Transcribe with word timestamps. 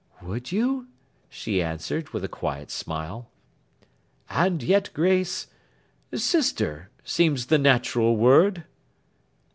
'Would 0.23 0.51
you?' 0.51 0.87
she 1.29 1.61
answered 1.61 2.09
with 2.09 2.23
a 2.23 2.27
quiet 2.27 2.71
smile. 2.71 3.29
'And 4.31 4.63
yet, 4.63 4.89
Grace—Sister, 4.95 6.89
seems 7.03 7.45
the 7.45 7.59
natural 7.59 8.17
word. 8.17 8.63